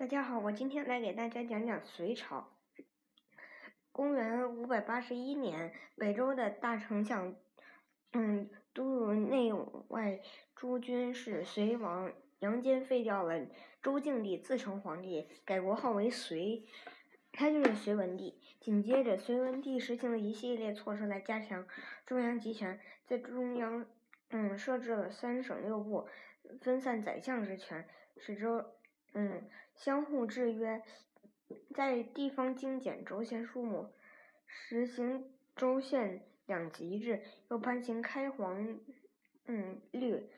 [0.00, 2.56] 大家好，我今天来给大家讲讲隋朝。
[3.92, 7.36] 公元五百八十一年，北周的大丞相，
[8.14, 9.52] 嗯，都入内
[9.88, 10.18] 外
[10.56, 13.46] 诸军事隋王杨坚废掉了
[13.82, 16.64] 周敬帝，自称皇帝，改国号为隋，
[17.30, 18.40] 他就是隋文帝。
[18.58, 21.68] 紧接着，隋文帝实行了一系列措施来加强
[22.06, 23.84] 中央集权，在中央，
[24.30, 26.08] 嗯，设置了三省六部，
[26.62, 27.86] 分散宰相之权，
[28.16, 28.64] 使周，
[29.14, 29.42] 嗯。
[29.76, 30.82] 相互制约，
[31.74, 33.88] 在地方精简州县数目，
[34.46, 35.24] 实行
[35.56, 38.78] 州县两级制，又颁行开皇
[39.46, 40.28] 嗯律，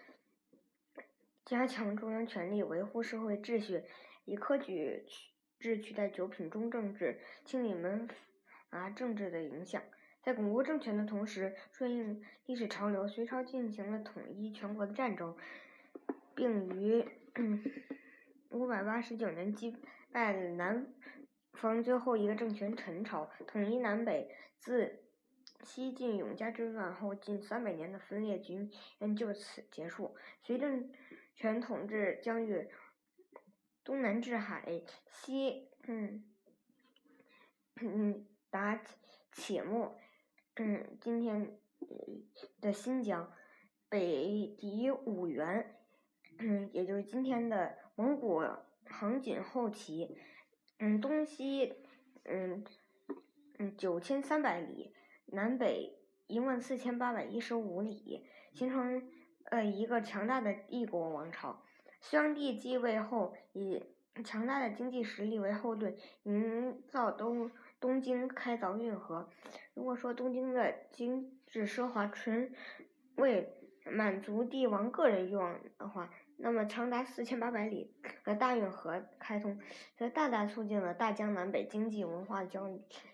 [1.44, 3.82] 加强中央权力，维护社会秩序，
[4.26, 5.04] 以科举
[5.58, 8.08] 制取代九品中正制，清理门
[8.70, 9.82] 阀政治的影响。
[10.22, 15.36] 在巩固政权的同时，顺应历史潮流，隋朝进行了统一全国的战争，
[16.36, 17.04] 并于。
[18.52, 19.76] 五百八十九年击
[20.12, 20.86] 败了南
[21.54, 24.30] 方最后一个政权陈朝，统一南北。
[24.58, 25.02] 自
[25.64, 30.14] 西晋永嘉之乱后，近三百年的分裂局面就此结束。
[30.42, 30.92] 隋政
[31.34, 32.68] 权统治疆域
[33.82, 36.24] 东南至海，西嗯
[37.80, 38.80] 嗯达
[39.32, 39.98] 且末，
[40.56, 41.58] 嗯今天
[42.60, 43.32] 的新疆，
[43.88, 45.81] 北抵五原。
[46.44, 48.42] 嗯，也就是今天的蒙古
[48.86, 50.18] 杭锦后旗，
[50.80, 51.72] 嗯，东西，
[52.24, 52.64] 嗯，
[53.58, 54.92] 嗯，九千三百里，
[55.26, 59.08] 南北一万四千八百一十五里，形成
[59.44, 61.62] 呃一个强大的帝国王朝。
[62.00, 63.84] 隋炀帝继位后，以
[64.24, 69.28] 强大的经济实力为后盾，营造东东京开凿运河。
[69.74, 72.52] 如果说东京的精致奢华纯
[73.14, 73.54] 为
[73.86, 76.10] 满足帝王个人欲望的话，
[76.44, 79.60] 那么，长达四千八百里的大运河开通，
[79.96, 82.68] 则大大促进了大江南北经济文化交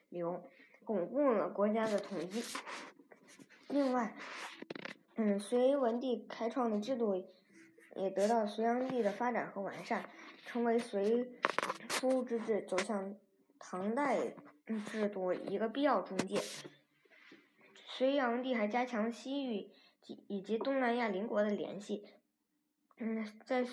[0.08, 0.50] 流，
[0.82, 2.42] 巩固了国家的统一。
[3.68, 4.16] 另外，
[5.16, 7.22] 嗯，隋文帝开创的制度
[7.96, 10.08] 也得到隋炀帝的发展和完善，
[10.46, 11.30] 成为隋
[11.86, 13.14] 初之治走向
[13.58, 14.16] 唐代
[14.86, 16.40] 制度一个必要中介。
[17.84, 19.68] 隋炀帝还加强西域
[20.00, 22.06] 及以及东南亚邻国的联系。
[22.98, 23.64] 嗯，在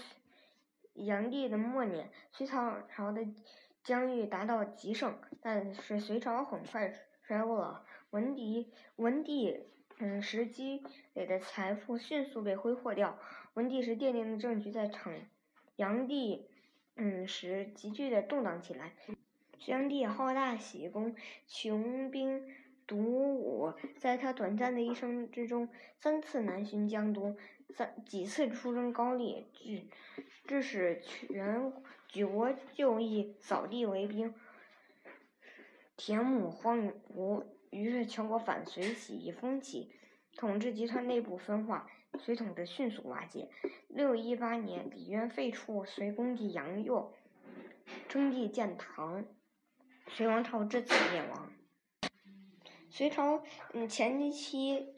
[0.94, 3.26] 炀帝的末年，隋朝朝的
[3.84, 6.94] 疆域达到极盛，但是隋朝很快
[7.24, 7.86] 衰落了。
[8.12, 9.66] 文帝文帝
[9.98, 13.18] 嗯时积累的财富迅速被挥霍掉。
[13.56, 15.14] 文帝时奠定的政局在场，
[15.76, 16.48] 炀帝
[16.96, 18.94] 嗯时急剧的动荡起来。
[19.58, 21.16] 隋炀帝好大喜功，
[21.48, 22.44] 穷兵
[22.88, 25.68] 黩武，在他短暂的一生之中，
[26.00, 27.36] 三次南巡江都。
[27.74, 29.88] 三几次出征高丽，致
[30.46, 31.74] 致使全
[32.08, 34.34] 举国就义，扫地为兵，
[35.98, 39.92] 田亩荒芜，于是全国反隋起义风起，
[40.38, 41.90] 统治集团内部分化，
[42.20, 43.50] 隋统治迅速瓦解。
[43.90, 47.14] 六一八年，李渊废黜隋恭帝杨佑，
[48.08, 49.26] 称帝建唐，
[50.08, 51.52] 隋王朝至此灭亡。
[52.90, 53.44] 隋朝
[53.74, 54.95] 嗯前期。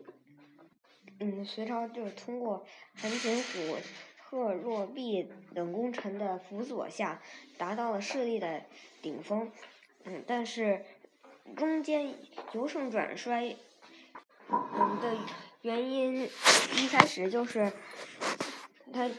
[1.19, 2.63] 嗯，隋朝就是通过
[2.93, 3.77] 韩擒虎、
[4.23, 7.19] 贺若弼等功臣的辅佐下，
[7.57, 8.61] 达到了势力的
[9.01, 9.51] 顶峰。
[10.03, 10.85] 嗯，但是
[11.55, 12.13] 中间
[12.53, 13.55] 由盛转衰，
[14.47, 15.17] 嗯的
[15.63, 16.29] 原因
[16.75, 17.73] 一开始就是
[18.93, 19.09] 他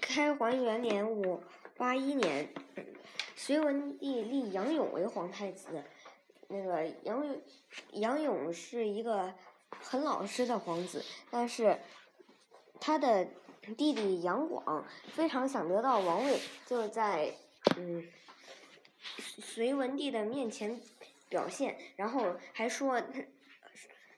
[0.00, 1.42] 开皇元年五
[1.76, 2.48] 八一年，
[3.34, 5.84] 隋文帝立杨勇为皇太子。
[6.48, 7.42] 那个杨勇，
[7.92, 9.34] 杨勇是一个。
[9.88, 11.78] 很老实的皇子，但是
[12.80, 13.24] 他的
[13.78, 17.32] 弟弟杨广非常想得到王位，就在
[17.76, 18.04] 嗯
[19.00, 20.80] 隋文帝的面前
[21.28, 23.00] 表现，然后还说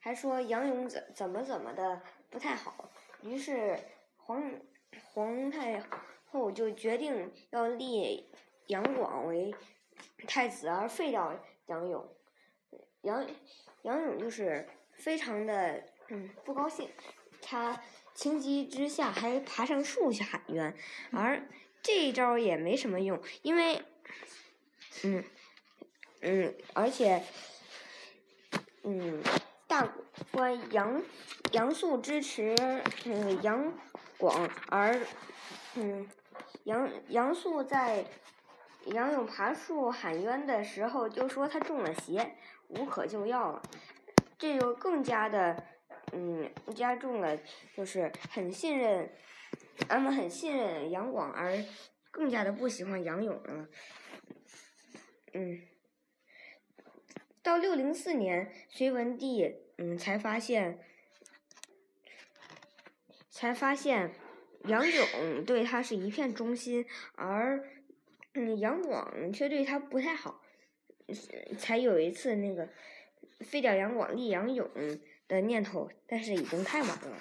[0.01, 2.91] 还说杨勇怎怎么怎么的不太好，
[3.21, 3.79] 于是
[4.17, 4.43] 皇
[5.13, 5.85] 皇太
[6.31, 8.27] 后就决定要立
[8.69, 9.55] 杨广为
[10.27, 12.09] 太子，而废掉杨勇。
[13.03, 13.27] 杨
[13.83, 14.67] 杨勇就是。
[14.99, 16.91] 非常的嗯不高兴，
[17.41, 17.81] 他
[18.15, 20.75] 情急之下还爬上树去喊冤，
[21.13, 21.43] 而
[21.83, 23.83] 这一招也没什么用，因为
[25.05, 25.25] 嗯
[26.21, 27.23] 嗯而且
[28.83, 29.23] 嗯
[29.67, 29.95] 大
[30.33, 31.03] 官杨
[31.53, 32.55] 杨素支持
[33.05, 33.73] 那个杨
[34.19, 35.01] 广，而
[35.77, 36.09] 嗯
[36.65, 38.05] 杨杨素在
[38.87, 42.35] 杨勇爬树喊冤的时候就说他中了邪，
[42.69, 43.63] 无可救药了。
[44.39, 45.65] 这就更加的，
[46.13, 47.37] 嗯，加重了，
[47.77, 49.13] 就是很信任，
[49.89, 51.53] 他们很信任杨广，而
[52.13, 53.69] 更加的不喜欢杨勇了。
[55.35, 55.61] 嗯，
[57.43, 60.79] 到六零四年，隋文帝嗯才发现，
[63.29, 64.15] 才发现
[64.65, 66.87] 杨勇对他是一片忠心，
[67.17, 67.69] 而
[68.35, 70.43] 嗯杨广却对他不太好，
[71.59, 72.69] 才有一次那个
[73.41, 74.69] 废掉杨广立杨勇
[75.27, 77.19] 的念头，但是已经太晚了。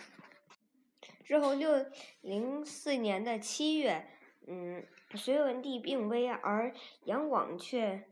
[1.24, 1.86] 之后六
[2.22, 4.08] 零四年的七月，
[4.48, 4.86] 嗯，
[5.16, 6.74] 隋文帝病危，而
[7.04, 8.06] 杨广却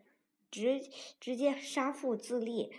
[0.51, 0.81] 直
[1.19, 2.73] 直接杀父自立，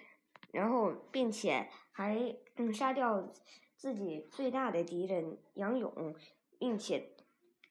[0.52, 3.32] 然后并且还嗯杀掉
[3.76, 6.14] 自己最大的敌人杨勇，
[6.58, 7.11] 并且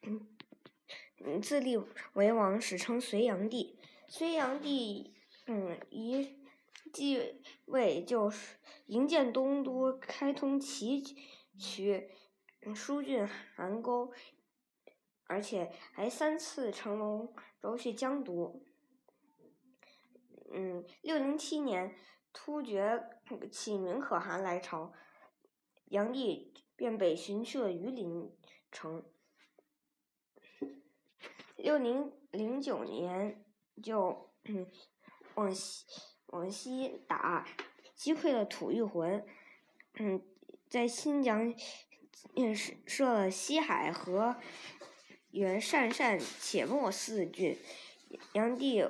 [0.01, 0.27] 嗯
[1.23, 1.77] 嗯自立
[2.13, 3.79] 为王，史称隋炀帝。
[4.07, 5.13] 隋炀帝
[5.45, 6.44] 嗯一
[6.95, 8.55] 继位就是
[8.85, 11.03] 营建东都，开通崎
[11.59, 12.07] 岖。
[12.73, 14.11] 疏浚邗沟，
[15.25, 18.63] 而且还三次乘龙舟去江都。
[20.51, 21.95] 嗯，六零七年，
[22.33, 23.07] 突厥
[23.51, 24.93] 启明可汗来朝，
[25.89, 28.35] 炀帝便北巡去了榆林
[28.71, 29.05] 城。
[31.57, 33.45] 六零零九年，
[33.83, 34.31] 就
[35.35, 35.85] 往西
[36.35, 37.47] 往西打，
[37.95, 39.25] 击溃了吐谷浑。
[39.95, 40.21] 嗯，
[40.69, 41.55] 在新疆。
[42.37, 42.53] 嗯，
[42.85, 44.35] 设了西海和
[45.31, 47.57] 原鄯善、且末四郡。
[48.33, 48.85] 炀帝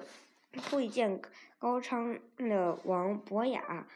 [0.71, 1.21] 会见
[1.59, 3.87] 高昌的王伯雅，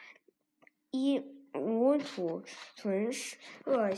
[0.92, 1.20] 一
[1.54, 2.44] 吴土
[2.76, 3.96] 存设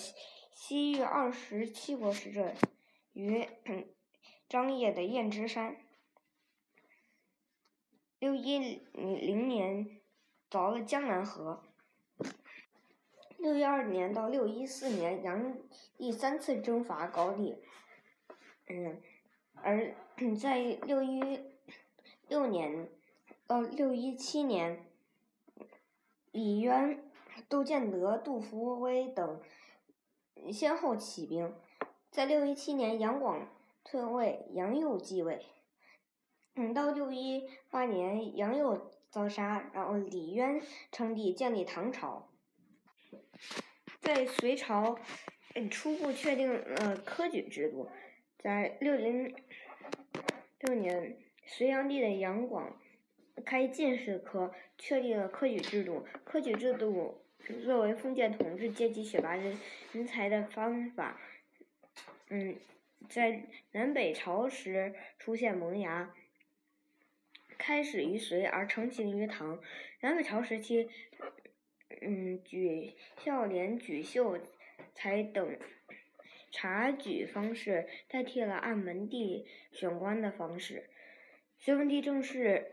[0.53, 2.53] 西域二十七国使者
[3.11, 3.45] 于
[4.47, 5.75] 张掖的燕支山。
[8.21, 8.59] 六一
[8.93, 9.99] 零年
[10.51, 11.63] 凿了江南河。
[13.39, 15.57] 六一二年到六一四年，杨
[15.97, 17.55] 毅三次征伐高丽，
[18.67, 19.01] 嗯，
[19.55, 19.95] 而
[20.39, 21.39] 在六一
[22.27, 22.87] 六年
[23.47, 24.85] 到六一七年，
[26.31, 27.03] 李渊、
[27.49, 29.41] 窦建德、杜伏威等
[30.53, 31.55] 先后起兵。
[32.11, 33.47] 在六一七年，杨广
[33.83, 35.43] 退位，杨佑继位。
[36.55, 40.61] 嗯，到六一八年，杨佑遭杀，然后李渊
[40.91, 42.29] 称帝，建立唐朝。
[44.01, 44.99] 在隋朝，
[45.55, 47.89] 嗯，初步确定了科举制度。
[48.37, 49.33] 在六零
[50.59, 52.79] 六年，隋炀帝的杨广
[53.45, 56.05] 开进士科，确立了科举制度。
[56.23, 57.23] 科举制度
[57.63, 59.57] 作为封建统治阶级选拔人
[59.93, 61.19] 人才的方法，
[62.29, 62.55] 嗯，
[63.07, 66.13] 在南北朝时出现萌芽，
[67.61, 69.61] 开始于隋而成型于唐。
[69.99, 70.89] 南北朝时期。
[72.03, 74.39] 嗯，举孝廉、举秀
[74.95, 75.55] 才等
[76.49, 80.89] 察举方式代替了按门第选官的方式。
[81.59, 82.71] 隋文帝正式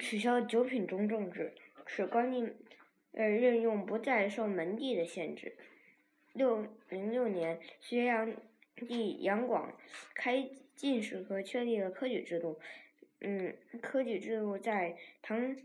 [0.00, 1.52] 取消九品中正制，
[1.86, 2.50] 使官吏
[3.12, 5.54] 呃任用不再受门第的限制。
[6.32, 8.34] 六零六年，隋炀
[8.74, 9.76] 帝杨广
[10.14, 12.58] 开进士科，确立了科举制度。
[13.22, 15.56] 嗯，科举制度在唐。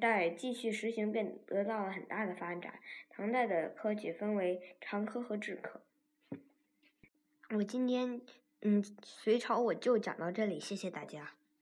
[0.00, 2.80] 代继续实行，便得到了很大的发展。
[3.08, 5.80] 唐代的科举分为常科和制科。
[7.50, 8.20] 我今天，
[8.62, 11.35] 嗯，隋朝我就讲到这里，谢谢大家。